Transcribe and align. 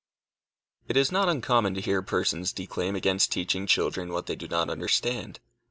It 0.87 0.97
is 0.97 1.11
not 1.11 1.29
uncommon 1.29 1.75
to 1.75 1.79
hear 1.79 2.01
persons 2.01 2.51
declaim 2.51 2.95
against 2.95 3.31
teaching 3.31 3.67
children 3.67 4.09
what 4.11 4.25
they 4.25 4.35
do 4.35 4.47
not 4.47 4.67
understand. 4.67 5.39